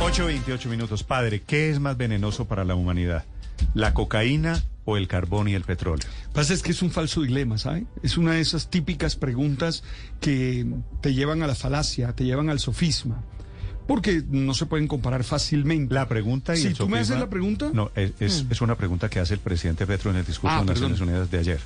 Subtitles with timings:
[0.00, 1.02] 8.28 minutos.
[1.04, 3.24] Padre, ¿qué es más venenoso para la humanidad?
[3.74, 6.06] ¿La cocaína o el carbón y el petróleo?
[6.32, 7.84] Pasa es que es un falso dilema, ¿sabes?
[8.02, 9.82] Es una de esas típicas preguntas
[10.20, 10.66] que
[11.00, 13.22] te llevan a la falacia, te llevan al sofisma.
[13.86, 15.94] Porque no se pueden comparar fácilmente.
[15.94, 17.70] La pregunta y Si el tú me haces la pregunta.
[17.72, 18.52] No, es, es, Mm.
[18.52, 21.00] es una pregunta que hace el presidente Petro en el discurso Ah, de Naciones.
[21.00, 21.60] Unidas de ayer.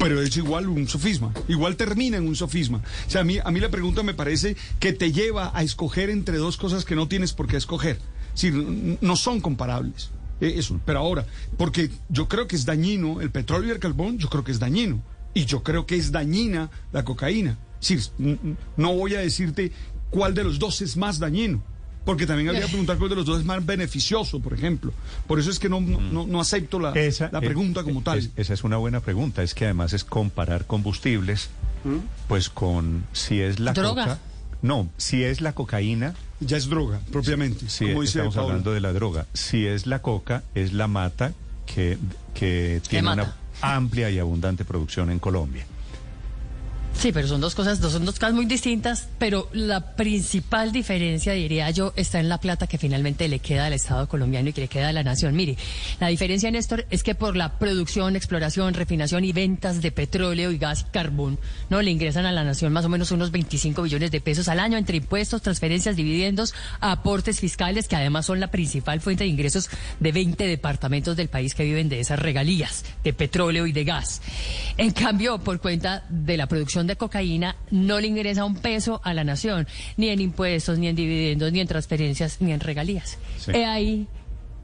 [0.00, 2.78] Pero es igual un sofisma, igual termina en un sofisma.
[3.06, 6.08] O sea, a mí, a mí la pregunta me parece que te lleva a escoger
[6.08, 7.98] entre dos cosas que no tienes por qué escoger.
[8.34, 8.52] Es
[9.02, 10.10] no son comparables.
[10.40, 11.26] Eh, Eso, pero ahora,
[11.58, 14.58] porque yo creo que es dañino el petróleo y el carbón, yo creo que es
[14.58, 15.02] dañino.
[15.34, 17.58] Y yo creo que es dañina la cocaína.
[17.82, 18.12] Es
[18.76, 19.70] no voy a decirte
[20.08, 21.62] cuál de los dos es más dañino.
[22.04, 24.92] Porque también habría que preguntar cuál de los dos es más beneficioso, por ejemplo.
[25.26, 28.02] Por eso es que no, no, no- no acepto la, Esa la es- pregunta como
[28.02, 28.18] tal.
[28.18, 29.42] es- esa es una buena pregunta.
[29.42, 31.50] Es que además es comparar combustibles,
[32.26, 34.04] pues con si es la Droga.
[34.04, 34.18] coca.
[34.62, 37.68] No, si es la cocaína, Ya es droga, propiamente.
[37.68, 38.48] si como dice estamos Paola.
[38.50, 39.26] hablando de la droga.
[39.32, 41.32] Si es la coca, es la mata
[41.66, 41.96] que,
[42.34, 43.22] que tiene mata.
[43.22, 43.36] una
[43.74, 45.64] amplia y abundante producción en Colombia.
[47.00, 51.70] Sí, pero son dos cosas, son dos cosas muy distintas, pero la principal diferencia, diría
[51.70, 54.68] yo, está en la plata que finalmente le queda al Estado colombiano y que le
[54.68, 55.34] queda a la nación.
[55.34, 55.56] Mire,
[55.98, 60.58] la diferencia, Néstor, es que por la producción, exploración, refinación y ventas de petróleo y
[60.58, 61.38] gas y carbón,
[61.70, 64.60] no le ingresan a la nación más o menos unos 25 billones de pesos al
[64.60, 69.70] año entre impuestos, transferencias, dividendos, aportes fiscales, que además son la principal fuente de ingresos
[70.00, 74.20] de 20 departamentos del país que viven de esas regalías de petróleo y de gas.
[74.76, 79.14] En cambio, por cuenta de la producción de cocaína, no le ingresa un peso a
[79.14, 83.18] la nación, ni en impuestos, ni en dividendos, ni en transferencias, ni en regalías.
[83.38, 83.52] Sí.
[83.52, 84.06] He ahí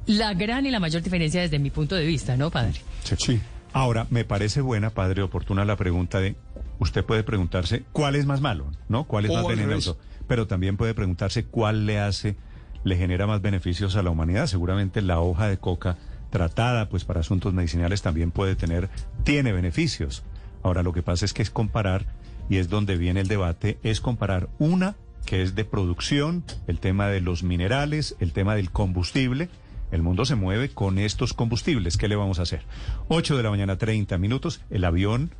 [0.06, 2.80] la gran y la mayor diferencia desde mi punto de vista, ¿no, padre?
[3.02, 3.40] Sí.
[3.72, 6.36] Ahora, me parece buena, padre, oportuna la pregunta de,
[6.78, 9.04] usted puede preguntarse cuál es más malo, ¿no?
[9.04, 9.98] ¿Cuál es más venenoso?
[10.26, 12.36] Pero también puede preguntarse cuál le hace,
[12.84, 14.46] le genera más beneficios a la humanidad.
[14.46, 15.98] Seguramente la hoja de coca
[16.30, 18.88] tratada, pues para asuntos medicinales también puede tener,
[19.24, 20.22] tiene beneficios.
[20.66, 22.06] Ahora, lo que pasa es que es comparar,
[22.50, 27.06] y es donde viene el debate, es comparar una que es de producción, el tema
[27.06, 29.48] de los minerales, el tema del combustible,
[29.92, 31.96] el mundo se mueve con estos combustibles.
[31.96, 32.62] ¿Qué le vamos a hacer?
[33.06, 34.60] 8 de la mañana, 30 minutos.
[34.68, 35.30] El avión,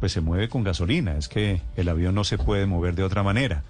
[0.00, 1.16] pues se mueve con gasolina.
[1.16, 3.64] Es que el avión no se puede mover de otra manera.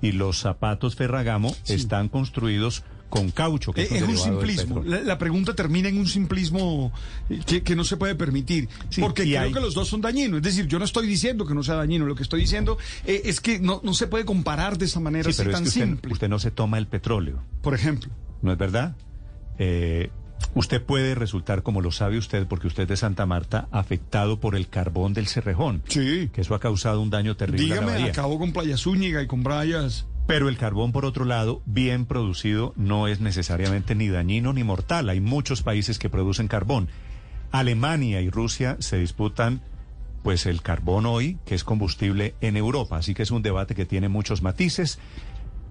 [0.00, 4.82] Y los zapatos Ferragamo están construidos con caucho, que Eh, es un, Es un simplismo.
[4.84, 6.92] La, la pregunta termina en un simplismo
[7.30, 8.68] eh, que, que no se puede permitir.
[8.90, 10.38] Sí, porque creo hay- que los dos son dañinos.
[10.38, 12.06] Es decir, yo no estoy diciendo que no sea dañino.
[12.06, 12.76] Lo que estoy diciendo
[13.06, 15.54] eh, es que no, no se puede comparar de esa manera Sí, así pero es
[15.54, 16.12] tan que usted, simple.
[16.12, 18.10] usted no se toma el petróleo, Por ejemplo.
[18.42, 18.96] ¿no es verdad?
[19.58, 20.10] Eh,
[20.54, 24.56] usted puede resultar, como lo sabe usted, porque usted es de Santa Marta, afectado por
[24.56, 25.82] el carbón del Cerrejón.
[25.88, 26.28] Sí.
[26.32, 29.26] Que eso ha causado un daño terrible a la Dígame, acabo con Playa Zúñiga y
[29.28, 30.06] con Brayas.
[30.26, 35.10] Pero el carbón, por otro lado, bien producido, no es necesariamente ni dañino ni mortal.
[35.10, 36.88] Hay muchos países que producen carbón.
[37.52, 39.60] Alemania y Rusia se disputan,
[40.22, 42.96] pues, el carbón hoy, que es combustible en Europa.
[42.96, 44.98] Así que es un debate que tiene muchos matices.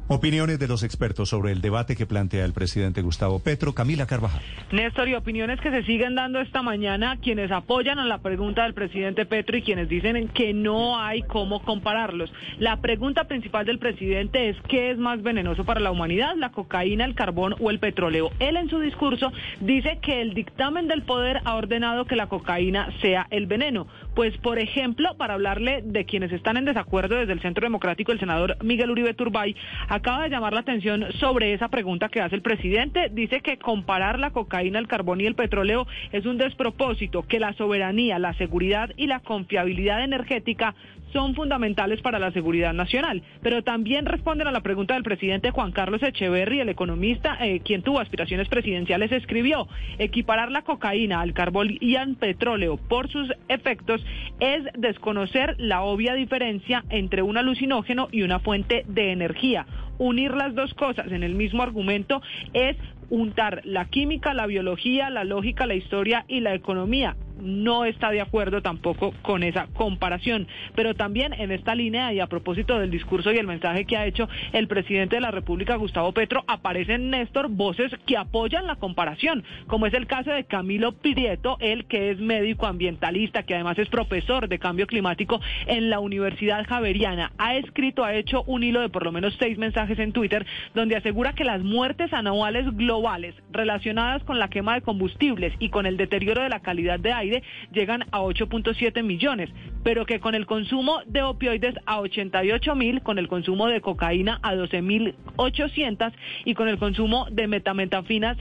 [0.09, 3.73] Opiniones de los expertos sobre el debate que plantea el presidente Gustavo Petro.
[3.73, 4.41] Camila Carvajal.
[4.73, 8.73] Néstor, y opiniones que se siguen dando esta mañana, quienes apoyan a la pregunta del
[8.73, 12.33] presidente Petro y quienes dicen que no hay cómo compararlos.
[12.59, 17.05] La pregunta principal del presidente es ¿qué es más venenoso para la humanidad, la cocaína,
[17.05, 18.31] el carbón o el petróleo?
[18.39, 19.31] Él en su discurso
[19.61, 23.87] dice que el dictamen del poder ha ordenado que la cocaína sea el veneno.
[24.15, 28.19] Pues, por ejemplo, para hablarle de quienes están en desacuerdo desde el Centro Democrático, el
[28.19, 29.55] senador Miguel Uribe Turbay
[29.89, 33.09] acaba de llamar la atención sobre esa pregunta que hace el presidente.
[33.11, 37.53] Dice que comparar la cocaína, el carbón y el petróleo es un despropósito, que la
[37.53, 40.75] soberanía, la seguridad y la confiabilidad energética
[41.13, 43.21] son fundamentales para la seguridad nacional.
[43.41, 47.83] Pero también responden a la pregunta del presidente Juan Carlos Echeverry, el economista, eh, quien
[47.83, 49.67] tuvo aspiraciones presidenciales, escribió,
[49.99, 54.02] equiparar la cocaína al carbón y al petróleo por sus efectos
[54.39, 59.65] es desconocer la obvia diferencia entre un alucinógeno y una fuente de energía.
[59.97, 62.21] Unir las dos cosas en el mismo argumento
[62.53, 62.75] es
[63.09, 67.15] untar la química, la biología, la lógica, la historia y la economía.
[67.41, 70.47] No está de acuerdo tampoco con esa comparación.
[70.75, 74.05] Pero también en esta línea y a propósito del discurso y el mensaje que ha
[74.05, 79.43] hecho el presidente de la República, Gustavo Petro, aparecen, Néstor, voces que apoyan la comparación,
[79.67, 83.89] como es el caso de Camilo Prieto, él que es médico ambientalista, que además es
[83.89, 87.31] profesor de cambio climático en la Universidad Javeriana.
[87.37, 90.95] Ha escrito, ha hecho un hilo de por lo menos seis mensajes en Twitter donde
[90.95, 95.97] asegura que las muertes anuales globales relacionadas con la quema de combustibles y con el
[95.97, 97.22] deterioro de la calidad de aire
[97.71, 99.49] llegan a 8.7 millones,
[99.83, 104.39] pero que con el consumo de opioides a 88 mil, con el consumo de cocaína
[104.41, 106.13] a 12 mil 800
[106.45, 108.37] y con el consumo de metametafinas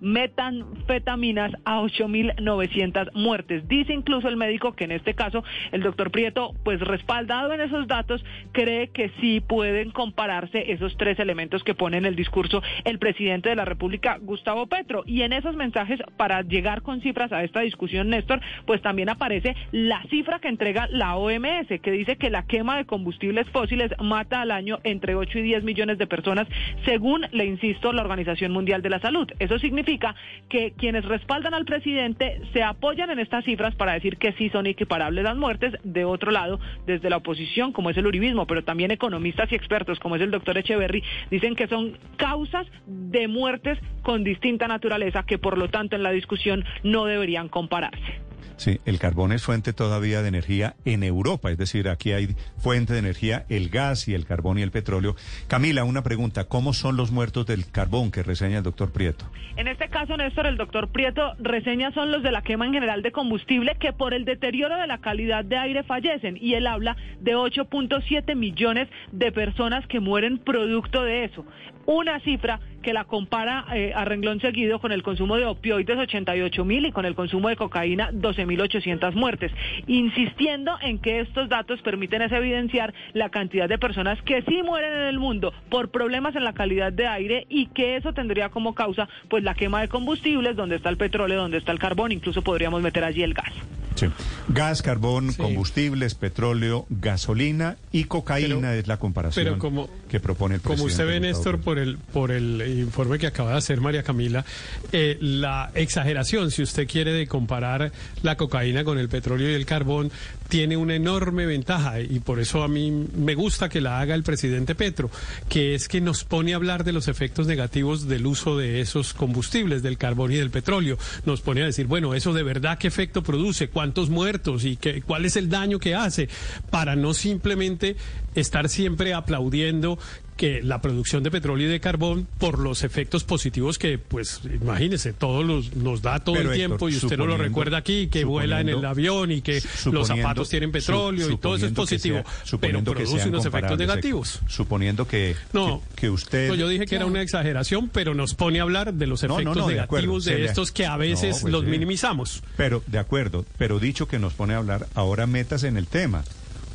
[0.00, 3.66] metanfetaminas a 8.900 muertes.
[3.68, 7.86] Dice incluso el médico que en este caso el doctor Prieto, pues respaldado en esos
[7.86, 12.98] datos, cree que sí pueden compararse esos tres elementos que pone en el discurso el
[12.98, 15.02] presidente de la República, Gustavo Petro.
[15.06, 19.56] Y en esos mensajes, para llegar con cifras a esta discusión, Néstor, pues también aparece
[19.72, 24.42] la cifra que entrega la OMS, que dice que la quema de combustibles fósiles mata
[24.42, 26.46] al año entre 8 y 10 millones de personas,
[26.84, 29.28] según, le insisto, la Organización Mundial de la Salud.
[29.38, 30.14] Eso significa significa
[30.48, 34.66] que quienes respaldan al presidente se apoyan en estas cifras para decir que sí son
[34.66, 35.74] equiparables las muertes.
[35.84, 39.98] De otro lado, desde la oposición, como es el uribismo, pero también economistas y expertos,
[40.00, 45.38] como es el doctor Echeverry, dicen que son causas de muertes con distinta naturaleza que
[45.38, 48.25] por lo tanto en la discusión no deberían compararse.
[48.56, 52.28] Sí, el carbón es fuente todavía de energía en Europa, es decir, aquí hay
[52.58, 55.16] fuente de energía el gas y el carbón y el petróleo.
[55.48, 59.26] Camila, una pregunta, ¿cómo son los muertos del carbón que reseña el doctor Prieto?
[59.56, 63.02] En este caso, Néstor, el doctor Prieto reseña son los de la quema en general
[63.02, 66.96] de combustible que por el deterioro de la calidad de aire fallecen y él habla
[67.20, 71.44] de 8.7 millones de personas que mueren producto de eso.
[71.86, 76.64] Una cifra que la compara eh, a renglón seguido con el consumo de opioides 88
[76.64, 79.52] mil y con el consumo de cocaína 12.800 muertes,
[79.86, 85.06] insistiendo en que estos datos permiten evidenciar la cantidad de personas que sí mueren en
[85.06, 89.08] el mundo por problemas en la calidad de aire y que eso tendría como causa
[89.28, 92.82] pues la quema de combustibles, donde está el petróleo, donde está el carbón, incluso podríamos
[92.82, 93.52] meter allí el gas.
[93.96, 94.06] Sí.
[94.48, 100.80] Gas, carbón, combustibles, petróleo, gasolina y cocaína es la comparación como, que propone el presidente.
[100.80, 104.44] Como usted ve, Néstor, por el, por el informe que acaba de hacer María Camila,
[104.92, 109.66] eh, la exageración, si usted quiere, de comparar la cocaína con el petróleo y el
[109.66, 110.10] carbón,
[110.48, 114.22] tiene una enorme ventaja y por eso a mí me gusta que la haga el
[114.22, 115.10] presidente Petro,
[115.48, 119.12] que es que nos pone a hablar de los efectos negativos del uso de esos
[119.12, 120.98] combustibles, del carbón y del petróleo.
[121.24, 125.00] Nos pone a decir, bueno, eso de verdad qué efecto produce, cuántos muertos y qué,
[125.00, 126.28] cuál es el daño que hace,
[126.70, 127.94] para no simplemente
[128.34, 129.96] estar siempre aplaudiendo
[130.36, 135.12] que la producción de petróleo y de carbón por los efectos positivos que, pues, imagínese,
[135.12, 138.60] todos los, nos da todo el tiempo y usted no lo recuerda aquí, que vuela
[138.60, 142.22] en el avión y que los zapatos tienen petróleo y todo eso es positivo,
[142.60, 144.40] pero produce unos efectos negativos.
[144.46, 146.52] Suponiendo que, no, que, usted...
[146.54, 150.24] yo dije que era una exageración, pero nos pone a hablar de los efectos negativos
[150.24, 152.42] de, estos que a veces pues los minimizamos.
[152.56, 156.24] Pero, de acuerdo, pero dicho que nos pone a hablar, ahora metas en el tema.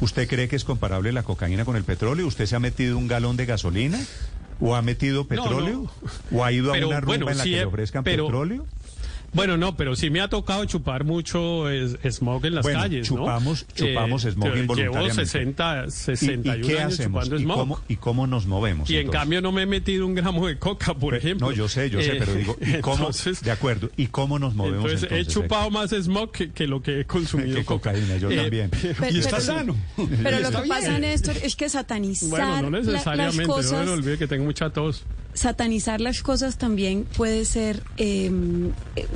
[0.02, 2.26] ¿Usted cree que es comparable la cocaína con el petróleo?
[2.26, 4.00] ¿Usted se ha metido un galón de gasolina?
[4.60, 5.92] ¿O ha metido petróleo?
[6.32, 8.66] ¿O ha ido a una rumba en la que le ofrezcan petróleo?
[9.34, 11.66] Bueno, no, pero sí me ha tocado chupar mucho
[12.10, 13.76] smog en las calles, chupamos, ¿no?
[13.76, 15.10] Chupamos eh, smog involuntariamente.
[15.10, 17.24] Llevo 60, 61 ¿Y, qué años hacemos?
[17.26, 17.56] chupando smog.
[17.56, 18.90] ¿Y cómo, ¿Y cómo nos movemos?
[18.90, 21.48] Y en cambio no me he metido un gramo de coca, por ejemplo.
[21.48, 23.10] No, yo sé, yo sé, pero digo, ¿y cómo?
[23.42, 25.12] de acuerdo, ¿y cómo nos movemos entonces?
[25.12, 28.72] he chupado más smog que, lo que he consumido que cocaína, yo eh, también.
[29.12, 29.76] y está sano.
[30.24, 34.28] Pero lo que pasa, Néstor, es que satanizar Bueno, no necesariamente, no me olvide que
[34.28, 39.08] tengo mucha tos satanizar las cosas también puede ser em, eh,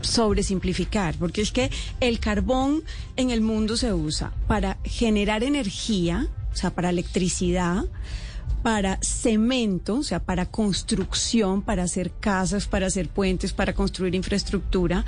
[0.00, 1.70] sobresimplificar, porque es que
[2.00, 2.82] el carbón
[3.16, 7.84] en el mundo se usa para generar energía, o sea, para electricidad,
[8.62, 15.04] para cemento, o sea, para construcción, para hacer casas, para hacer puentes, para construir infraestructura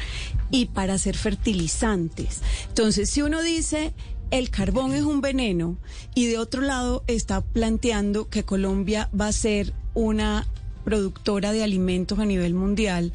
[0.50, 2.40] y para hacer fertilizantes.
[2.68, 3.94] Entonces, si uno dice
[4.30, 5.78] el carbón es un veneno
[6.14, 10.46] y de otro lado está planteando que Colombia va a ser una
[10.84, 13.12] productora de alimentos a nivel mundial,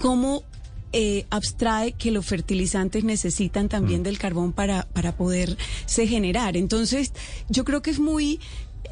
[0.00, 0.44] ¿cómo
[0.92, 4.04] eh, abstrae que los fertilizantes necesitan también mm.
[4.04, 6.56] del carbón para, para poderse generar?
[6.56, 7.12] Entonces,
[7.48, 8.40] yo creo que es muy...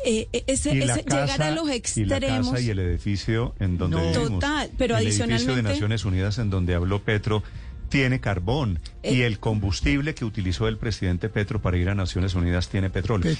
[0.05, 2.07] Eh, ese, llegar a los extremos.
[2.07, 4.29] Y la casa y el edificio en donde vivimos.
[4.29, 5.43] Total, pero el adicionalmente.
[5.43, 7.43] edificio de Naciones Unidas en donde habló Petro
[7.89, 12.35] tiene carbón y eh, el combustible que utilizó el presidente Petro para ir a Naciones
[12.35, 13.35] Unidas tiene petróleo.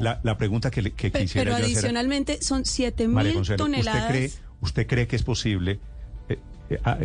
[0.00, 4.02] La, pregunta que, que quisiera Pero adicionalmente son 7 mil toneladas.
[4.02, 4.30] ¿usted cree,
[4.60, 5.80] ¿Usted cree que es posible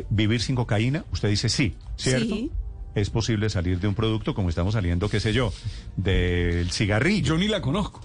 [0.10, 1.06] vivir sin cocaína?
[1.12, 2.36] Usted dice sí, ¿cierto?
[2.36, 2.52] Sí.
[2.96, 5.54] es posible salir de un producto como estamos saliendo, qué sé yo,
[5.96, 7.36] del cigarrillo.
[7.36, 8.02] Yo ni la conozco.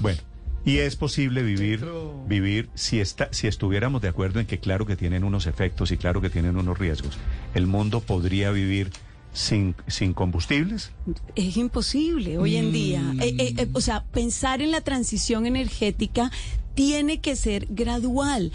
[0.00, 0.20] Bueno,
[0.64, 1.84] y es posible vivir,
[2.26, 5.96] vivir si, está, si estuviéramos de acuerdo en que claro que tienen unos efectos y
[5.96, 7.18] claro que tienen unos riesgos.
[7.54, 8.90] El mundo podría vivir
[9.32, 10.92] sin, sin combustibles.
[11.34, 13.02] Es imposible hoy en día.
[13.20, 16.30] Eh, eh, eh, o sea, pensar en la transición energética
[16.74, 18.52] tiene que ser gradual.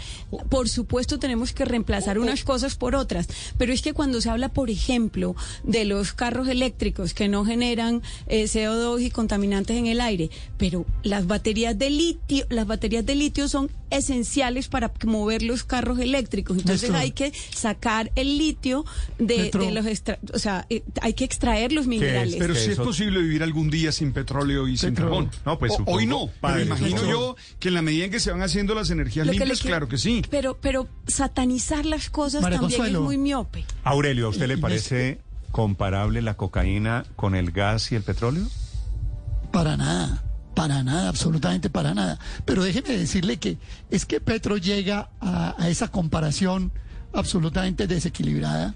[0.48, 4.48] Por supuesto, tenemos que reemplazar unas cosas por otras, pero es que cuando se habla,
[4.48, 5.34] por ejemplo,
[5.64, 10.84] de los carros eléctricos que no generan eh, CO2 y contaminantes en el aire, pero
[11.02, 16.58] las baterías de litio, las baterías de litio son esenciales para mover los carros eléctricos.
[16.58, 18.84] Entonces hay que sacar el litio
[19.18, 22.36] de, los extra, o sea, eh, hay que extraer los minerales.
[22.38, 25.30] Pero si es posible vivir algún día sin petróleo y sin carbón.
[25.46, 26.30] No, pues O- hoy no.
[26.40, 29.32] pero imagino yo que en la medida en que se van haciendo las energías Lo
[29.32, 30.22] que limpias, quiero- claro que sí.
[30.30, 32.98] Pero, pero satanizar las cosas María también Consuelo.
[33.00, 33.64] es muy miope.
[33.84, 35.20] Aurelio, ¿a usted le parece
[35.52, 38.46] comparable la cocaína con el gas y el petróleo?
[39.52, 40.22] Para nada,
[40.54, 42.18] para nada, absolutamente para nada.
[42.44, 43.58] Pero déjeme decirle que
[43.90, 46.72] es que Petro llega a, a esa comparación
[47.14, 48.74] absolutamente desequilibrada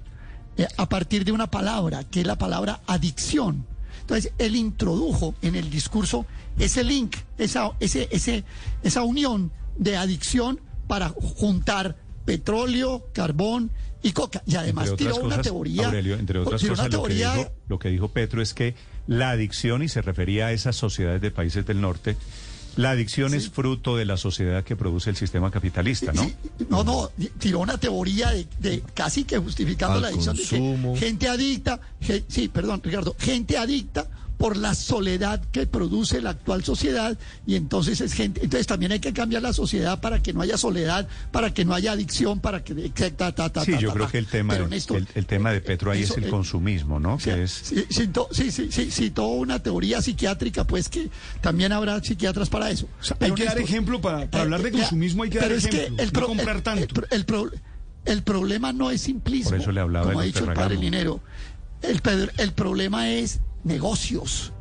[0.57, 3.67] eh, a partir de una palabra, que es la palabra adicción.
[4.02, 6.26] Entonces, él introdujo en el discurso
[6.59, 8.44] ese link, esa, ese, ese,
[8.82, 13.71] esa unión de adicción para juntar petróleo, carbón
[14.02, 14.42] y coca.
[14.47, 15.87] Y además tiró una teoría.
[15.87, 18.75] Aurelio, entre otras cosas, lo que, teoría dijo, lo que dijo Petro es que
[19.06, 22.16] la adicción, y se refería a esas sociedades de países del norte,
[22.76, 26.23] la adicción es fruto de la sociedad que produce el sistema capitalista, ¿no?
[26.25, 26.35] Sí,
[26.71, 30.95] No, no, tiró una teoría de, de casi que justificando Al la adicción de consumo.
[30.95, 34.09] que gente adicta, ge- sí, perdón, Ricardo, gente adicta
[34.42, 38.99] por la soledad que produce la actual sociedad y entonces es gente, entonces también hay
[38.99, 42.64] que cambiar la sociedad para que no haya soledad, para que no haya adicción, para
[42.64, 42.75] que
[43.12, 45.92] ta, ta, ta, Sí, yo creo que el tema, de, el, el tema de Petro
[45.92, 47.20] ahí eso, es el eh, consumismo, ¿no?
[47.20, 51.08] Sí, que es sí, citó, sí, sí, sí, citó una teoría psiquiátrica, pues que
[51.40, 52.88] también habrá psiquiatras para eso.
[53.00, 55.46] sea, hay Pero, que dar ejemplo para- para hablar de ya, consumismo, hay que dar
[55.46, 57.00] pero es ejemplo, el no pro- comprar el- tanto.
[57.12, 57.50] El, el pro-
[58.06, 59.50] el problema no es simplismo.
[59.50, 60.75] Por eso le hablaba como ha dicho el padre.
[60.78, 61.20] Linero.
[61.82, 62.00] El,
[62.38, 64.52] el problema es negocios.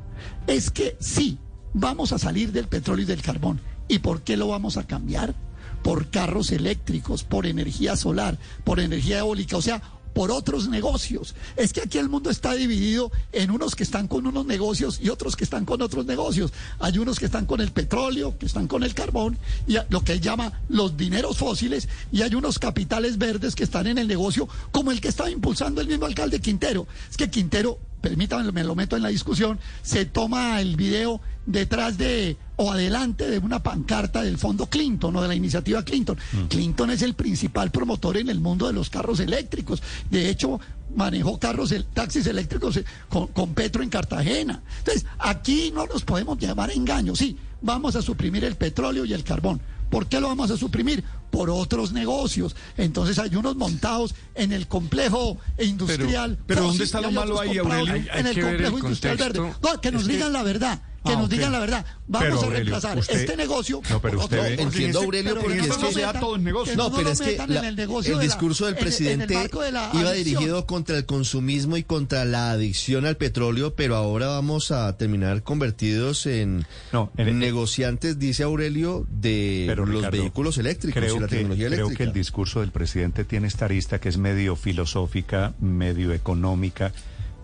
[0.48, 1.38] Es que sí,
[1.74, 3.60] vamos a salir del petróleo y del carbón.
[3.88, 5.36] ¿Y por qué lo vamos a cambiar?
[5.84, 9.81] Por carros eléctricos, por energía solar, por energía eólica, o sea,
[10.13, 11.36] por otros negocios.
[11.55, 15.10] Es que aquí el mundo está dividido en unos que están con unos negocios y
[15.10, 16.51] otros que están con otros negocios.
[16.79, 20.13] Hay unos que están con el petróleo, que están con el carbón y lo que
[20.13, 24.48] él llama los dineros fósiles y hay unos capitales verdes que están en el negocio
[24.72, 26.88] como el que estaba impulsando el mismo alcalde Quintero.
[27.10, 31.98] Es que Quintero permítanme, me lo meto en la discusión, se toma el video detrás
[31.98, 36.17] de o adelante de una pancarta del fondo Clinton o de la iniciativa Clinton.
[36.50, 39.81] Clinton es el principal promotor en el mundo de los carros eléctricos.
[40.10, 40.60] De hecho,
[40.96, 44.62] manejó carros, taxis eléctricos eh, con, con Petro en Cartagena.
[44.79, 47.15] Entonces, aquí no nos podemos llevar a engaño.
[47.15, 49.62] Sí, vamos a suprimir el petróleo y el carbón.
[49.91, 51.03] ¿Por qué lo vamos a suprimir?
[51.29, 52.55] Por otros negocios.
[52.77, 56.39] Entonces hay unos montados en el complejo industrial.
[56.48, 57.93] pero ¿dónde está lo malo ahí, Aurelio?
[57.93, 59.39] Hay- en el complejo industrial verde.
[59.62, 60.81] No, que nos Es que- digan la verdad.
[61.03, 61.84] Que Ah, nos digan la verdad.
[62.08, 63.81] Vamos Pero, a Aurelio, reemplazar usted- este negocio.
[63.89, 66.74] No, pero por usted otro, Entiendo, en Aurelio, pero porque es que- todo negocio.
[66.74, 69.70] que No, pero es que la- el, el discurso del en- en el presidente de
[70.00, 74.96] iba dirigido contra el consumismo y contra la adicción al petróleo, pero ahora vamos a
[74.98, 81.15] terminar convertidos en, No, en- negociantes, dice Aurelio, de Pero, los Ricardo, vehículos eléctricos creo
[81.15, 81.98] y la que, tecnología creo eléctrica.
[81.98, 86.91] que el discurso del presidente tiene esta arista que es medio filosófica, medio económica,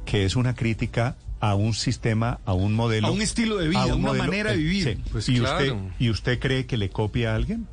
[0.06, 3.08] que es una crítica a un sistema, a un modelo.
[3.08, 4.84] A un estilo de vida, un una manera de vivir.
[4.84, 5.04] sí.
[5.12, 5.76] Pues ¿Y, claro.
[5.76, 7.68] usted, ¿Y usted cree que le copia a alguien?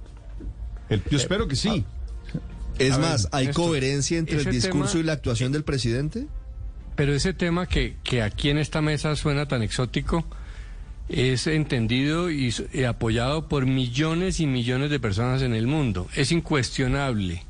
[0.88, 1.84] El- Yo eh, espero que sí.
[2.78, 6.26] Es A ver, más, ¿hay coherencia entre el discurso tema- y la actuación del presidente?
[6.96, 10.24] Pero ese tema que, que aquí en esta mesa suena tan exótico
[11.08, 16.08] es entendido y, y apoyado por millones y millones de personas en el mundo.
[16.14, 17.42] Es incuestionable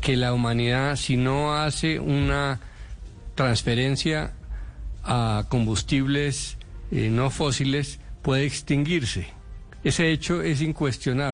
[0.00, 2.60] que la humanidad, si no hace una
[3.34, 4.32] transferencia
[5.04, 6.56] a combustibles
[6.90, 9.26] eh, no fósiles, puede extinguirse.
[9.82, 11.33] Ese hecho es incuestionable.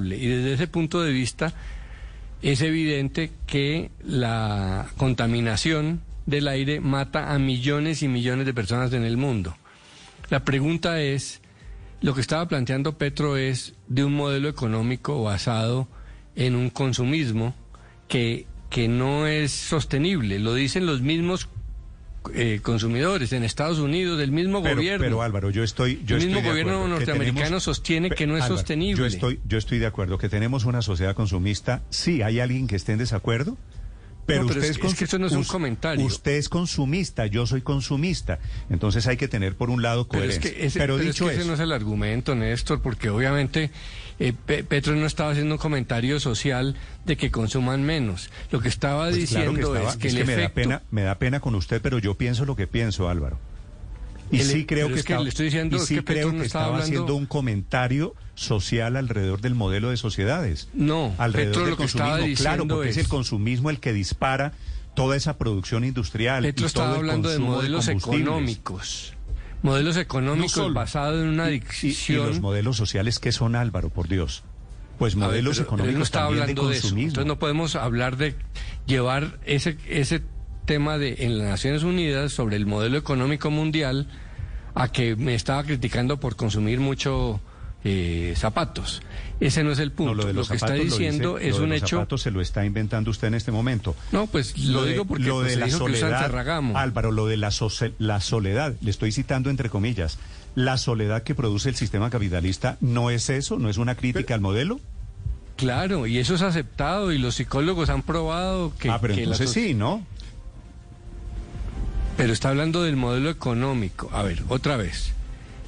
[0.00, 1.52] Y desde ese punto de vista
[2.42, 9.04] es evidente que la contaminación del aire mata a millones y millones de personas en
[9.04, 9.56] el mundo.
[10.30, 11.40] La pregunta es,
[12.00, 15.88] lo que estaba planteando Petro es de un modelo económico basado
[16.36, 17.54] en un consumismo
[18.08, 20.38] que, que no es sostenible.
[20.38, 21.48] Lo dicen los mismos
[22.32, 25.04] eh, consumidores en Estados Unidos, del mismo Pero, gobierno.
[25.04, 28.26] pero Álvaro, yo estoy, yo el estoy mismo de gobierno que norteamericano tenemos- sostiene que
[28.26, 28.98] no es Álvaro, sostenible.
[28.98, 31.82] Yo estoy, yo estoy de acuerdo que tenemos una sociedad consumista.
[31.90, 33.56] Sí, hay alguien que esté en desacuerdo.
[34.26, 36.02] Pero, No, pero usted es- es, es que eso no es un comentario.
[36.02, 38.38] Usted es consumista, yo soy consumista.
[38.70, 40.50] Entonces hay que tener por un lado Pero es coherencia.
[40.60, 43.10] que, ese, pero pero es dicho que ese eso, no es el argumento, Néstor, porque
[43.10, 43.70] obviamente
[44.18, 48.30] eh, Pe- Petro no estaba haciendo un comentario social de que consuman menos.
[48.50, 50.48] Lo que estaba pues claro diciendo que estaba- es que es el que me da
[50.50, 53.38] pena, me da pena con usted, pero yo pienso lo que pienso, Álvaro.
[54.30, 56.04] Y El- sí creo pero que, es que estaba, le estoy diciendo y sí que
[56.04, 60.68] creo no que estaba hablando- haciendo un comentario social alrededor del modelo de sociedades.
[60.72, 62.96] No, alrededor Petro del lo que estaba consumismo, claro, diciendo porque es...
[62.96, 64.52] es- el consumismo el que dispara
[64.94, 66.42] toda esa producción industrial.
[66.42, 68.20] Petro y todo estaba el hablando de consumo modelos combustibles.
[68.22, 69.14] económicos.
[69.64, 72.26] Modelos económicos basados en una y- adicción...
[72.26, 74.44] Y, los modelos sociales que son, Álvaro, por Dios.
[74.98, 76.88] Pues ver, modelos pero económicos no también de hablando de, eso.
[76.96, 78.36] Entonces no podemos hablar de
[78.86, 80.22] llevar ese ese
[80.66, 84.06] tema de en las Naciones Unidas sobre el modelo económico mundial
[84.74, 87.40] a que me estaba criticando por consumir mucho
[87.84, 89.02] eh, zapatos.
[89.40, 90.14] Ese no es el punto.
[90.14, 91.96] No, lo de los que está lo diciendo dice- es lo de un los hecho.
[91.96, 93.94] zapatos se lo está inventando usted en este momento.
[94.12, 96.78] No, pues lo, de- digo porque lo pues, de la dijo que soledad, Ferragamo.
[96.78, 100.18] Álvaro, lo de la, soce- la soledad, le estoy citando entre comillas,
[100.54, 103.58] la soledad que produce el sistema capitalista, ¿no es eso?
[103.58, 104.80] ¿No es una crítica al modelo?
[105.56, 108.88] Claro, y eso es aceptado y los psicólogos han probado que.
[108.90, 110.04] ah, pero que entonces so- sí, ¿no?
[112.16, 114.08] Pero está hablando del modelo económico.
[114.12, 115.12] A ver, otra vez.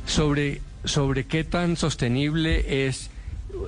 [0.07, 3.11] Sobre, sobre qué tan sostenible es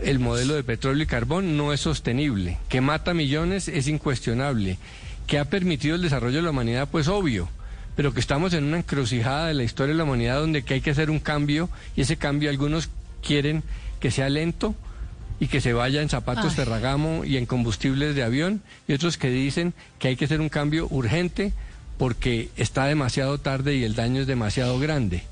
[0.03, 2.59] el modelo de petróleo y carbón, no es sostenible.
[2.69, 4.79] Que mata millones es incuestionable.
[5.27, 7.49] Que ha permitido el desarrollo de la humanidad, pues obvio.
[7.97, 10.81] Pero que estamos en una encrucijada de la historia de la humanidad donde que hay
[10.81, 12.89] que hacer un cambio y ese cambio algunos
[13.23, 13.63] quieren
[13.99, 14.75] que sea lento
[15.41, 16.57] y que se vaya en zapatos Ay.
[16.57, 20.49] Ferragamo y en combustibles de avión y otros que dicen que hay que hacer un
[20.49, 21.53] cambio urgente
[21.97, 25.25] porque está demasiado tarde y el daño es demasiado grande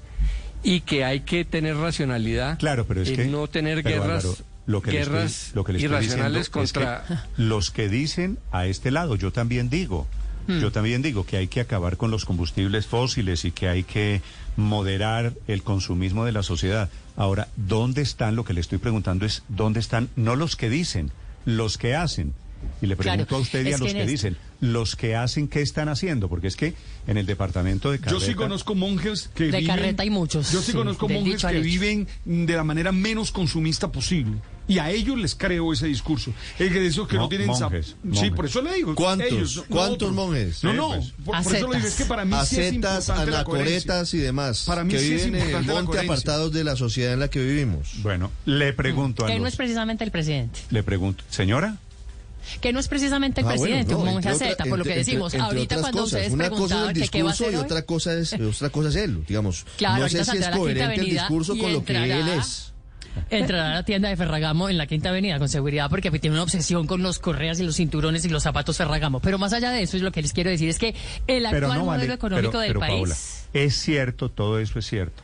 [0.62, 4.82] y que hay que tener racionalidad Claro, pero es que no tener guerras Álvaro, lo
[4.82, 8.38] que estoy- guerras lo que le estoy irracionales diciendo es que contra los que dicen
[8.52, 10.06] a este lado, yo también digo,
[10.48, 10.60] Hmm.
[10.60, 14.22] yo también digo que hay que acabar con los combustibles fósiles y que hay que
[14.56, 16.88] moderar el consumismo de la sociedad.
[17.16, 18.36] Ahora, ¿dónde están?
[18.36, 21.10] Lo que le estoy preguntando es ¿dónde están no los que dicen,
[21.44, 22.32] los que hacen?
[22.82, 25.16] Y le Claro, pregunto a usted y a los que que, en dicen, los que
[25.16, 26.28] hacen, ¿qué están haciendo?
[26.28, 26.74] Porque es que
[27.06, 28.26] en el departamento de Yo Carreta...
[28.26, 29.66] sí conozco monjes que De viven...
[29.66, 33.90] carreta hay muchos, Yo sí, sí, conozco monjes que viven de la manera menos consumista
[33.92, 34.36] posible.
[34.68, 36.32] Y a ellos les creo ese discurso.
[36.58, 37.48] El que de esos que no, tienen...
[37.50, 38.94] zap- monjes, Sí, por eso le digo.
[38.96, 39.28] ¿Cuántos?
[39.30, 40.12] ellos, no- no ¿Cuántos otros.
[40.12, 40.64] monjes?
[40.64, 40.88] No, Sí, no.
[40.88, 41.12] pues.
[41.24, 42.72] Por, por eso le digo, es que para mí sí es Acetas,
[43.08, 44.64] importante la anacoretas y demás.
[44.66, 47.12] Para mí que sí es viven en el importante la monte apartados de la sociedad
[47.12, 48.02] en la que vivimos.
[48.02, 50.58] Bueno, le pregunto a Que no los- es precisamente el presidente.
[50.70, 51.76] Le pregunto, señora,
[52.60, 54.28] Que no es precisamente el Ah, bueno, presidente, no, un monje
[54.68, 55.34] por lo que entre- decimos.
[55.34, 56.12] entre Ahorita cuando cosas.
[56.12, 57.82] ustedes Una cosa es preguntaban el que qué va a discurso hacer y hoy, otra
[57.82, 59.66] cosa es otra cosa es él, digamos.
[59.76, 62.28] Claro, no sé si es saldrá la Quinta coherente el discurso con lo que él
[62.38, 62.72] es.
[63.30, 66.42] entrará a la tienda de Ferragamo en la Quinta Avenida con seguridad porque tiene una
[66.42, 69.20] obsesión con los correas y los cinturones y los zapatos Ferragamo.
[69.20, 70.94] Pero más allá de eso, es lo que les quiero decir es que
[71.26, 71.98] el actual no vale.
[72.00, 72.92] modelo económico pero, del pero, país...
[73.00, 73.16] Paola,
[73.54, 75.22] es cierto, todo eso es cierto.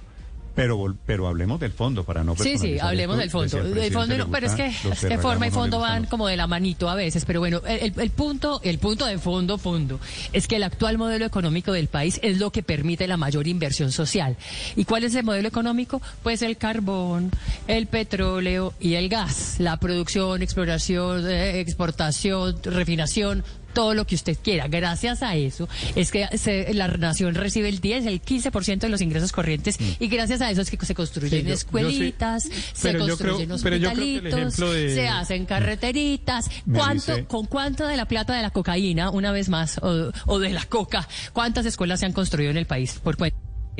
[0.54, 3.74] Pero, pero hablemos del fondo para no Sí, sí, hablemos esto, del fondo.
[3.74, 6.36] Del fondo no, pero es que, es que forma y no fondo van como de
[6.36, 7.24] la manito a veces.
[7.24, 9.98] Pero bueno, el, el- el punto, el punto de fondo, fondo,
[10.32, 13.92] es que el actual modelo económico del país es lo que permite la mayor inversión
[13.92, 14.36] social.
[14.76, 16.02] ¿Y cuál es el modelo económico?
[16.22, 17.30] Pues el carbón,
[17.66, 19.56] el petróleo y el gas.
[19.58, 24.68] La producción, exploración, eh, exportación, refinación, todo lo que usted quiera.
[24.68, 29.00] Gracias a eso es que se- la nación recibe el 10, el 15% de los
[29.00, 31.52] ingresos corrientes y gracias a eso es que se construyen Sí, yo- yo sí.
[31.52, 36.50] escuelitas, se construyen creo- hospitalitos, de- se hacen carreteritas.
[36.66, 40.12] Me ¿Cuánto, dice- ¿Con cuánto de la plata de la cocaína, una vez más, o,
[40.26, 43.36] o de la coca, cuántas escuelas se han construido en el país por cuenta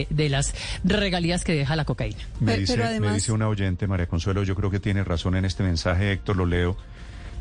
[0.08, 2.18] de- las regalías que deja la cocaína?
[2.40, 5.44] Me dice, pero me dice una oyente, María Consuelo, yo creo que tiene razón en
[5.44, 6.76] este mensaje, Héctor, lo leo.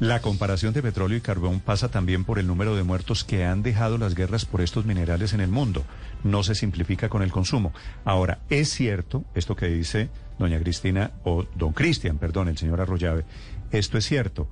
[0.01, 3.61] La comparación de petróleo y carbón pasa también por el número de muertos que han
[3.61, 5.85] dejado las guerras por estos minerales en el mundo.
[6.23, 7.71] No se simplifica con el consumo.
[8.03, 10.09] Ahora, es cierto, esto que dice
[10.39, 13.25] doña Cristina, o don Cristian, perdón, el señor Arroyave,
[13.71, 14.47] esto es cierto.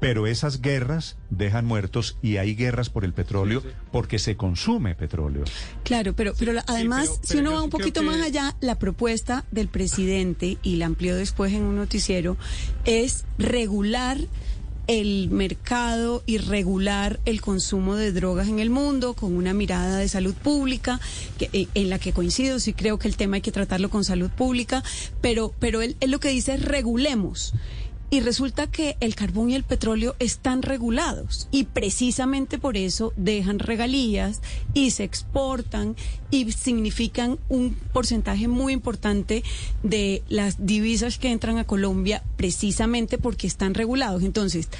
[0.00, 5.44] Pero esas guerras dejan muertos y hay guerras por el petróleo porque se consume petróleo.
[5.84, 8.80] Claro, pero, pero la- además, pero- si uno va un poquito que- más allá, la
[8.80, 12.36] propuesta del presidente, y la amplió después en un noticiero,
[12.84, 14.18] es regular
[14.88, 20.08] el mercado y regular el consumo de drogas en el mundo con una mirada de
[20.08, 20.98] salud pública,
[21.38, 24.02] que, eh, en la que coincido, sí creo que el tema hay que tratarlo con
[24.02, 24.82] salud pública,
[25.20, 27.52] pero, pero él, él lo que dice es regulemos.
[28.10, 33.58] Y resulta que el carbón y el petróleo están regulados y precisamente por eso dejan
[33.58, 34.40] regalías
[34.72, 35.94] y se exportan
[36.30, 39.42] y significan un porcentaje muy importante
[39.82, 44.22] de las divisas que entran a Colombia precisamente porque están regulados.
[44.22, 44.70] Entonces,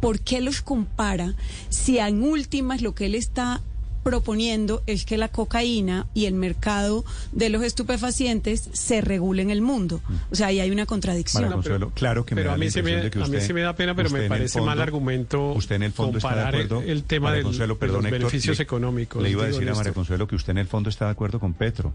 [0.00, 1.34] ¿por qué los compara
[1.70, 3.62] si en últimas lo que él está
[4.04, 9.62] proponiendo es que la cocaína y el mercado de los estupefacientes se regule en el
[9.62, 10.00] mundo.
[10.30, 11.42] O sea, ahí hay una contradicción.
[11.42, 13.22] María Consuelo, claro que me Pero da a mí, la sí me, de que a
[13.22, 15.82] mí usted- sí me da pena, pero usted me parece fondo- mal argumento Usted en
[15.84, 16.84] el fondo está de comparar el- acuerdo.
[16.92, 19.22] el, tema del- Consuelo, de perdón, los Héctor, beneficios le- económicos.
[19.22, 19.92] Le iba a decir a María.
[19.92, 21.92] Consuelo que usted en el fondo está de acuerdo con Petro.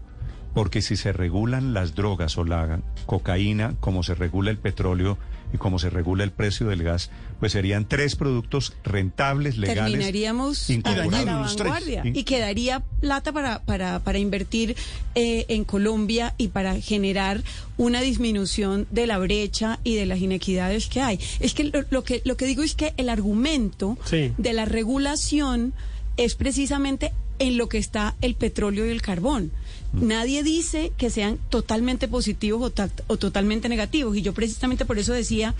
[0.52, 5.16] Porque si se regulan las drogas o la cocaína, como se regula el petróleo
[5.52, 7.10] y como se regula el precio del gas,
[7.40, 9.84] pues serían tres productos rentables, legales.
[9.92, 14.76] terminaríamos a la vanguardia y quedaría plata para, para, para invertir
[15.14, 17.42] eh, en Colombia y para generar
[17.76, 21.18] una disminución de la brecha y de las inequidades que hay.
[21.40, 24.32] Es que lo, lo que lo que digo es que el argumento Sí.
[24.38, 25.72] de la regulación
[26.16, 29.50] es precisamente en lo que está el petróleo y el carbón.
[29.92, 34.16] Nadie dice que sean totalmente positivos o, tact- o totalmente negativos.
[34.16, 35.54] Y yo precisamente por eso decía,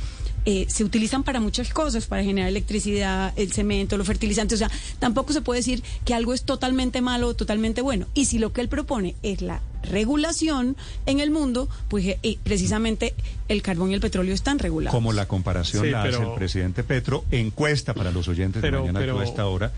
[0.47, 4.57] eh, se utilizan para muchas cosas, para generar electricidad, el cemento, los fertilizantes.
[4.57, 8.07] O sea, tampoco se puede decir que algo es totalmente malo o totalmente bueno.
[8.14, 12.38] Y si lo que él propone es la regulación en el mundo, pues eh, eh,
[12.43, 13.14] precisamente
[13.49, 14.95] el carbón y el petróleo están regulados.
[14.95, 18.93] Como la comparación Sí, la hace el presidente Petro, encuesta para los oyentes Pero- de
[18.93, 19.73] mañana pero- a esta hora.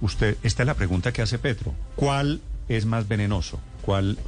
[0.00, 1.74] Usted, esta es la pregunta que hace Petro.
[1.96, 3.58] ¿Cuál es más venenoso?
[3.86, 4.18] ¿Cuál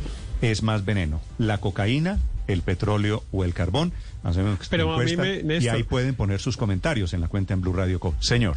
[0.40, 1.20] es más veneno?
[1.36, 3.92] ¿La cocaína, el petróleo o el carbón?
[4.22, 7.52] Hacemos Pero a mí me- y Néstor- ahí pueden poner sus comentarios en la cuenta
[7.54, 8.14] en Blue Radio Co.
[8.20, 8.56] Señor.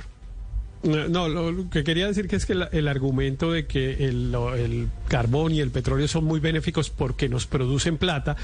[0.84, 4.34] No, no, lo, que quería decir que es que la- el argumento de que el,
[4.58, 8.36] el carbón y el petróleo son muy benéficos porque nos producen plata,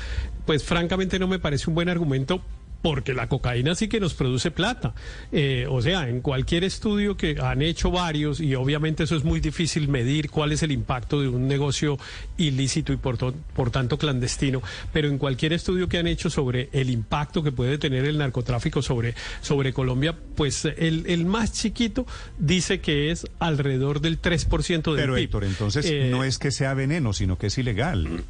[0.46, 2.41] pues francamente no me parece un buen argumento
[2.82, 4.94] porque la cocaína sí que nos produce plata.
[5.32, 9.40] Eh, o sea, en cualquier estudio que han hecho varios, y obviamente eso es muy
[9.40, 11.98] difícil medir cuál es el impacto de un negocio
[12.38, 14.62] ilícito y por, to- por tanto clandestino,
[14.94, 18.82] pero en cualquier estudio que han hecho sobre el impacto que puede tener el narcotráfico
[18.82, 22.06] sobre, sobre Colombia, pues el, el más chiquito
[22.38, 25.24] dice que es alrededor del 3% del Pero PIB.
[25.24, 28.24] Héctor, entonces Eh, no es que sea veneno, sino que es ilegal.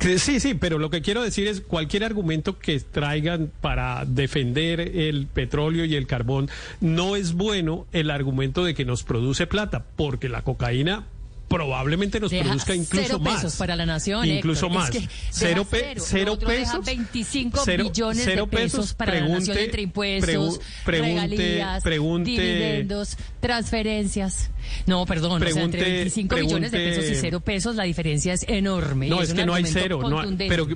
[0.00, 5.26] Sí, sí, pero lo que quiero decir es cualquier argumento que traigan para defender el
[5.26, 6.48] petróleo y el carbón
[6.80, 11.04] no es bueno el argumento de que nos produce plata, porque la cocaína
[11.50, 13.34] probablemente nos Deja produzca incluso cero más.
[13.42, 14.70] pesos para la nación, Incluso Héctor.
[14.70, 14.90] Es más.
[14.92, 16.02] que deja cero, pe- cero.
[16.06, 16.84] cero pesos.
[16.86, 21.00] 25 cero- billones cero de pesos para la nación entre impuestos, pregu- pregunte-
[21.36, 24.50] regalías, pregunte- dividendos, transferencias.
[24.86, 27.84] No, perdón, o sea, entre Pregunte- 25 billones de pesos y pregunte- cero pesos, la
[27.84, 29.08] diferencia es enorme.
[29.08, 30.00] No, es un que no hay cero.
[30.08, 30.68] No hay- pero,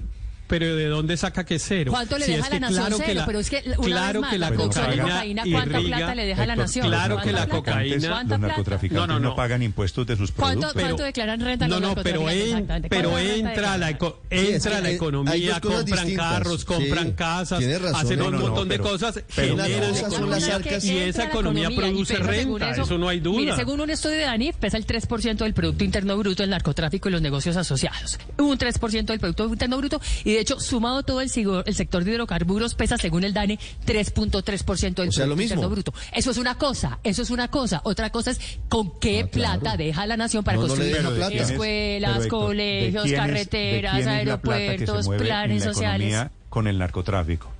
[0.46, 1.90] pero ¿de dónde saca que cero?
[1.92, 3.20] ¿Cuánto le Si deja es la que nación claro que cero?
[3.20, 6.14] la- Pero es que una claro vez más, que la cocaína, cocaína, ¿cuánta irriga- plata
[6.14, 6.86] le deja a la nación?
[6.88, 9.36] claro que la cocaína- ¿Cuánta Los narcotraficantes No, no, no, no.
[9.36, 10.82] pagan impuestos de sus ¿Cuánto, productos.
[10.82, 14.36] cuánto declaran renta No, los no, pero, en- pero ¿Cuánta renta entra la, eco- Sí,
[14.38, 16.32] es entra que la economía, compran distintas.
[16.32, 20.98] carros, compran Sí, casas, hacen un no, no, montón de pero- cosas, generan economía y
[20.98, 23.38] esa economía produce según renta, eso no hay duda.
[23.38, 27.08] Mire, según un estudio de ANIF, pesa el 3% del Producto Interno Bruto el narcotráfico
[27.08, 28.18] y los negocios asociados.
[28.38, 31.30] Un 3% del Producto Interno Bruto y de hecho, sumado todo el,
[31.66, 35.42] el sector de hidrocarburos, pesa según el DANE 3.3% del O sea, lo Producto mismo.
[35.54, 35.94] Interno Bruto.
[36.12, 37.80] Eso es una cosa, eso es una cosa.
[37.84, 39.60] Otra cosa es con qué Ah, claro.
[39.60, 41.30] plata deja la nación para No, construir deja Pero ¿de plata.
[41.32, 46.30] quién es- escuelas, pero, Héctor, ¿de colegios, es- carreteras, aeropuertos, planes la sociales.
[46.48, 47.50] con el narcotráfico?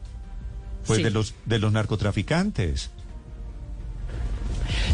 [0.86, 1.02] Pues Sí.
[1.02, 2.90] de los de los narcotraficantes.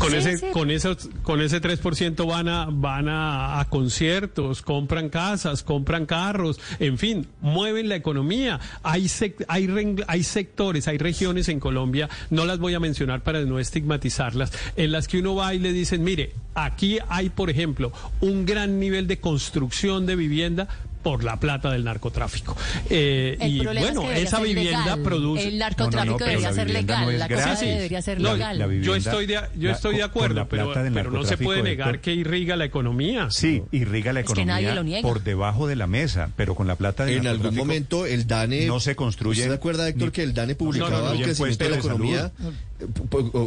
[0.01, 0.47] Con Sí, ese, sí.
[0.53, 6.59] con esos, con ese 3% van a, van a, a conciertos, compran casas, compran carros,
[6.79, 8.59] en fin, mueven la economía.
[8.83, 9.69] Hay, sec- hay,
[10.09, 14.91] hay sectores, hay regiones en Colombia, no las voy a mencionar para no estigmatizarlas, en
[14.91, 19.07] las que uno va y le dicen, mire, aquí hay, por ejemplo, un gran nivel
[19.07, 20.67] de construcción de vivienda
[21.03, 22.57] por la plata del narcotráfico.
[22.91, 25.03] Eh, El y es bueno, que esa vivienda legal.
[25.03, 25.49] produce...
[25.49, 27.05] El narcotráfico No, no, no, pero debería la ser vivienda legal.
[27.07, 27.69] no es la cosa gratis.
[27.69, 28.59] debería ser No, legal.
[28.59, 31.63] la vivienda- yo estoy de, yo la- estoy de acuerdo, pero, pero no se puede
[31.63, 33.31] negar que irriga la economía.
[33.31, 35.09] Sí, irriga la Es que nadie economía lo niega.
[35.09, 38.67] por debajo de la mesa, pero con la plata del En algún momento el DANE...
[38.67, 39.41] no se construye.
[39.43, 41.77] ¿Usted se acuerda, Héctor, ni- que el DANE publicaba no, no, el crecimiento de la
[41.77, 42.33] economía?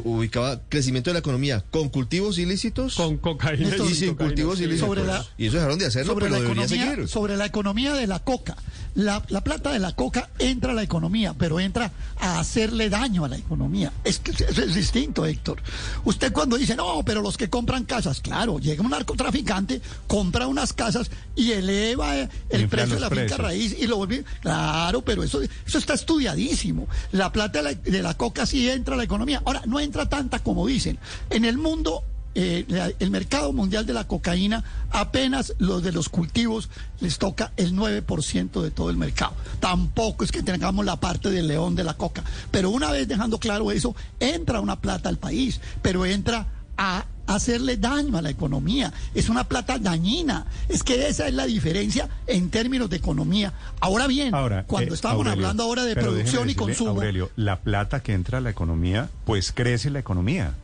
[0.03, 4.63] Ubicaba crecimiento de la economía con cultivos ilícitos Con cocaína y sin cocaína, cultivos sí.
[4.65, 5.31] ilícitos.
[5.37, 7.07] Y eso dejaron de hacerlo, sobre pero la debería economía, seguir.
[7.07, 8.55] sobre la la economía de la coca.
[8.95, 13.25] La, la plata de la coca entra a la economía, pero entra a hacerle daño
[13.25, 13.91] a la economía.
[14.03, 15.61] Es que eso es distinto, Héctor.
[16.05, 20.71] Usted cuando dice, no, pero los que compran casas, claro, llega un narcotraficante, compra unas
[20.71, 23.39] casas y eleva el Infla precio de la finca precios.
[23.39, 24.23] raíz y lo vuelve.
[24.41, 26.87] Claro, pero eso, eso está estudiadísimo.
[27.11, 29.41] La plata de la, de la coca sí entra a la economía.
[29.43, 30.97] Ahora, no entra tanta como dicen.
[31.29, 32.03] En el mundo
[32.35, 36.69] eh, la- el mercado mundial de la cocaína, apenas los de los cultivos
[36.99, 39.33] les toca el 9% de todo el mercado.
[39.59, 42.23] Tampoco es que tengamos la parte del león de la coca.
[42.51, 47.77] Pero una vez dejando claro eso, entra una plata al país, pero entra a hacerle
[47.77, 48.91] daño a la economía.
[49.13, 50.45] Es una plata dañina.
[50.67, 53.53] Es que esa es la diferencia en términos de economía.
[53.79, 57.59] Ahora bien, Ahora, cuando eh, estamos Aurelio, hablando ahora de producción y consumo, Aurelio, la
[57.61, 60.55] plata que entra a la economía, pues crece la economía.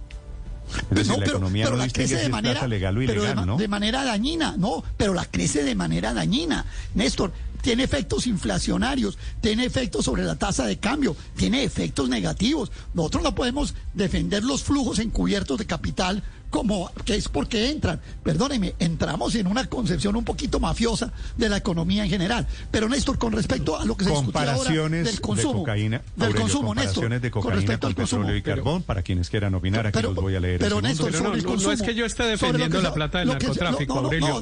[0.70, 3.14] Es decir, No, la pero- economía pero no la crece de manera, legal o pero
[3.14, 3.58] de, ilegal, ma- ¿no?
[3.58, 6.66] de manera dañina, no, pero la crece de manera dañina.
[6.94, 12.72] Néstor, tiene efectos inflacionarios, tiene efectos sobre la tasa de cambio, tiene efectos negativos.
[12.94, 18.00] Nosotros no podemos defender los flujos encubiertos de capital como que es porque entran.
[18.24, 22.48] Perdóneme, entramos en una concepción un poquito mafiosa de la economía en general.
[22.72, 25.98] Pero Néstor, con respecto a lo que se discutía ahora comparaciones del consumo, de cocaína,
[26.16, 28.22] del Aurelio, consumo, Néstor, comparaciones de con cocaína respecto con al consumo.
[28.22, 30.60] petróleo y Pero- carbón, para quienes quieran opinar, aquí pero- los voy a leer.
[30.60, 31.12] pero, Néstor.
[31.12, 33.20] Pero no, sobre el no, no consumo, es que yo esté defendiendo que la plata
[33.20, 34.42] del narcotráfico, Aurelio.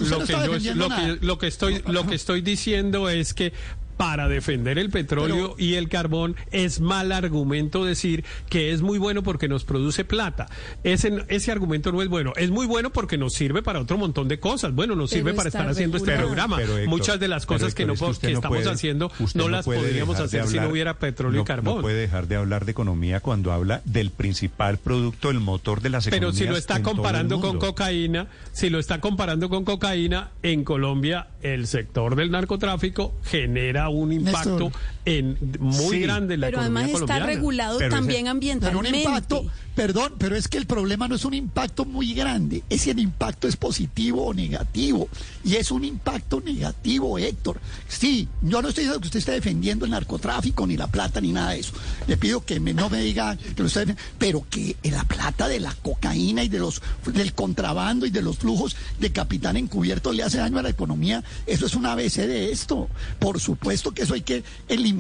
[1.21, 1.37] lo
[2.07, 3.53] que estoy diciendo es que
[3.97, 9.23] para defender el petróleo y el carbón es mal argumento decir que es muy bueno
[9.23, 10.47] porque nos produce plata.
[10.83, 12.33] Ese, ese argumento no es bueno.
[12.37, 14.73] Es muy bueno porque nos sirve para otro montón de cosas.
[14.73, 16.27] Bueno, nos Pero sirve para estar haciendo este regulado.
[16.29, 16.57] programa.
[16.57, 18.39] Pero, Héctor, Muchas de las pero, cosas que, no, es que po- usted que no
[18.39, 21.75] estamos puede- haciendo no las podríamos hacer si no hubiera petróleo no- y carbón.
[21.77, 25.89] No puede dejar de hablar de economía cuando habla del principal producto, el motor de
[25.89, 26.37] las Pero economías.
[26.37, 31.67] si lo está comparando con cocaína, si lo está comparando con cocaína, en Colombia el
[31.67, 34.71] sector del narcotráfico genera un impacto.
[35.07, 35.99] En muy Sí.
[36.01, 37.25] grande en la Pero economía además está colombiana.
[37.25, 38.99] regulado Pero ese- también Pero un ambientalmente.
[38.99, 42.89] impacto, perdón, pero es que el problema no es un impacto muy grande, es si
[42.89, 45.07] el impacto es positivo o negativo.
[45.45, 47.59] Y es un impacto negativo, Héctor.
[47.87, 51.31] Sí, yo no estoy diciendo que usted esté defendiendo el narcotráfico, ni la plata, ni
[51.31, 51.71] nada de eso.
[52.07, 55.47] Le pido que me- no me diga que lo está defendiendo, pero que la plata
[55.47, 56.81] de la cocaína y de los
[57.13, 61.23] del contrabando y de los flujos de capital encubierto le hace daño a la economía,
[61.45, 62.89] eso es un ABC de esto.
[63.19, 64.43] Por supuesto que eso hay que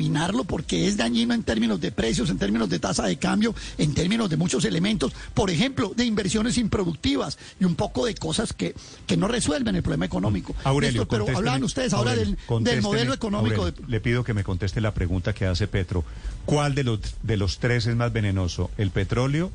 [0.01, 3.93] eliminarlo porque es dañino en términos de precios, en términos de tasa de cambio, en
[3.93, 8.75] términos de muchos elementos, por ejemplo, de inversiones improductivas y un poco de cosas que,
[9.07, 10.55] que no resuelven el problema económico.
[10.63, 13.61] Aurelio, Néstor, pero hablaban ustedes ahora Aurelio, del, modelo económico.
[13.63, 16.03] Aurelio, de- Le pido que me conteste la pregunta que hace Petro.
[16.45, 18.69] ¿Cuál de los, de los tres es más venenoso?
[18.77, 19.51] ¿El petróleo,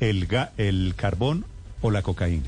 [0.00, 1.44] el, ga- el carbón
[1.82, 2.46] o la cocaína?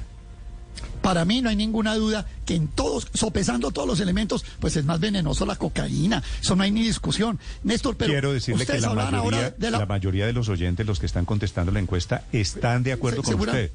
[1.02, 4.84] Para mí no hay ninguna duda que en todos, sopesando todos los elementos, pues es
[4.84, 6.22] más venenoso la cocaína.
[6.40, 7.40] Eso no hay ni discusión.
[7.64, 10.86] Néstor, pero Quiero decirle que la mayoría, ahora de la, la mayoría de los oyentes,
[10.86, 13.70] los que están contestando la encuesta, están de acuerdo con segura- usted.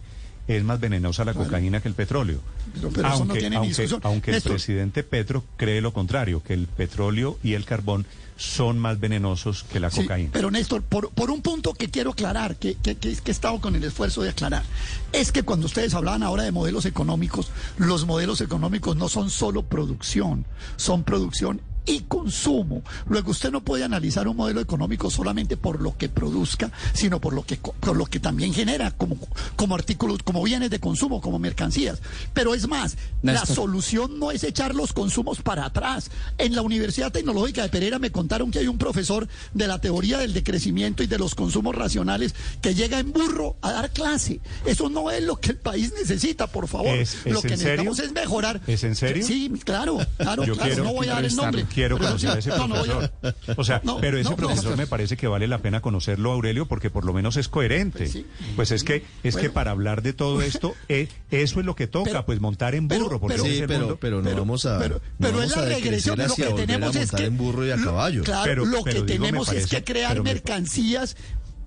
[0.48, 2.40] Es más venenosa la cocaína que el petróleo.
[2.74, 6.54] Pero- pero eso no aunque tiene aunque, aunque el presidente Petro cree lo contrario, que
[6.54, 8.06] el petróleo y el carbón
[8.38, 10.30] son más venenosos que la Sí, cocaína.
[10.32, 13.60] pero Néstor, por, por un punto que quiero aclarar, que, que, que- que he estado
[13.60, 14.64] con el esfuerzo de aclarar,
[15.12, 19.64] es que cuando ustedes hablaban ahora de modelos económicos, los modelos económicos no son solo
[19.64, 22.84] producción, son producción y consumo.
[23.08, 27.34] Luego usted no puede analizar un modelo económico solamente por lo que produzca, sino por
[27.34, 29.17] lo que por lo que también genera como,
[29.56, 32.00] como artículos, como bienes de consumo, como mercancías.
[32.34, 36.12] Pero es más, la solución no es echar los consumos para atrás.
[36.38, 40.17] En la Universidad Tecnológica de Pereira me contaron que hay un profesor de la teoría
[40.17, 44.41] del decrecimiento y de los consumos racionales que llega en burro a dar clase.
[44.65, 46.95] Eso no es lo que el país necesita, por favor.
[46.97, 47.84] ¿Es- es lo que serio?
[47.84, 48.62] necesitamos es mejorar.
[48.67, 49.26] ¿Es en serio?
[49.26, 50.84] Sí, claro, claro, Yo claro.
[50.84, 51.65] no voy a dar el nombre.
[51.78, 53.12] Quiero pero conocer a ese no, no profesor.
[53.56, 54.78] O sea, No, pero ese no, profesor no.
[54.78, 58.00] me parece que vale la pena conocerlo, Aurelio, porque por lo menos es coherente.
[58.00, 58.26] Pues sí.
[58.56, 61.86] Pues es que es que para hablar de todo esto, eh, eso es lo que
[61.86, 63.98] toca, Pero- pues montar en burro, porque pero- Sí, pero, mundo.
[64.02, 66.44] pero no pero- vamos a, pero- no pero vamos es la a regresión lo que
[66.66, 68.24] tenemos es montar que en burro y a lo- caballo.
[68.24, 71.16] Claro, Pero- lo pero que tenemos es que crear mercancías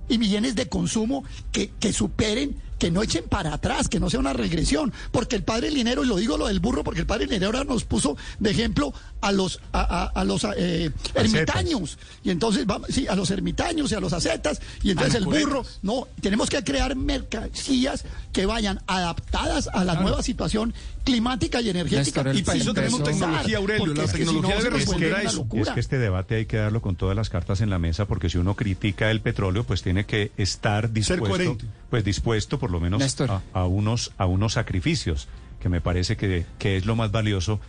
[0.08, 4.18] y bienes de consumo que, que superen, que no echen para atrás, que no sea
[4.18, 7.26] una regresión, porque el padre Linero, y lo digo lo del burro, porque el padre
[7.26, 12.30] Linero ahora nos puso de ejemplo a los a, a- a los eh, ermitaños, y
[12.30, 16.08] entonces vamos, sí, a los ermitaños y a los acetas, y entonces el burro, no,
[16.22, 20.72] tenemos que crear mercancías que vayan adaptadas a la nueva situación
[21.04, 22.22] climática y energética.
[22.22, 25.14] Néstor, Y para eso tenemos tecnología, Aurelio, porque la es que si no, debe responder
[25.14, 25.46] a eso.
[25.54, 28.30] Es que este debate hay que darlo con todas las cartas en la mesa, porque
[28.30, 31.64] si uno critica el petróleo, pues tiene que estar dispuesto, coherente.
[31.90, 33.00] Pues dispuesto por lo menos
[33.30, 35.28] a, a unos a unos sacrificios,
[35.60, 37.60] que me parece que, que es lo más valioso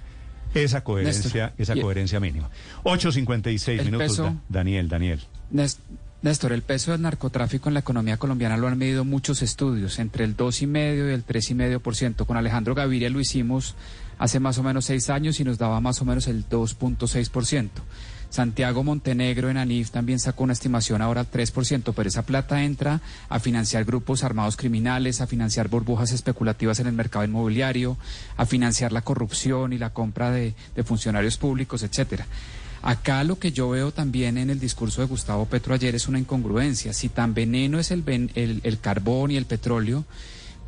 [0.54, 2.50] esa coherencia, esa coherencia mínima.
[2.84, 5.22] 8.56 minutos, peso- Da- Daniel, Daniel.
[6.24, 10.24] Néstor, el peso del narcotráfico en la economía colombiana lo han medido muchos estudios, entre
[10.24, 12.26] el 2,5 y el 3,5%.
[12.28, 13.74] Con Alejandro Gaviria lo hicimos
[14.20, 17.70] hace más o menos seis años y nos daba más o menos el 2.6%.
[18.32, 23.02] Santiago Montenegro en ANIF también sacó una estimación ahora al 3%, pero esa plata entra
[23.28, 27.98] a financiar grupos armados criminales, a financiar burbujas especulativas en el mercado inmobiliario,
[28.38, 30.54] a financiar la corrupción y la compra de,
[30.86, 32.26] funcionarios públicos, etcétera.
[32.82, 36.18] Acá lo que yo veo también en el discurso de Gustavo Petro ayer es una
[36.18, 36.94] incongruencia.
[36.94, 40.06] Si tan veneno es el, ven- el, el carbón y el petróleo,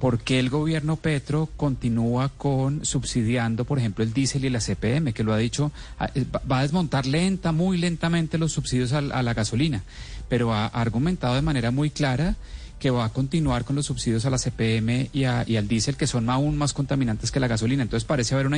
[0.04, 5.13] ¿por qué el gobierno Petro continúa con subsidiando, por ejemplo, el diésel y la CPM,
[5.13, 9.00] que lo ha dicho, ah, eh, va- a desmontar lenta, muy lentamente los subsidios a,
[9.02, 9.82] la gasolina,
[10.28, 12.36] pero ha, ha argumentado de manera muy clara
[12.80, 15.96] que va a continuar con los subsidios a la CPM y, a- y al diésel,
[15.96, 17.82] que son aún más contaminantes que la gasolina.
[17.84, 18.58] Entonces parece haber una...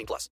[0.00, 0.28] 18 plus.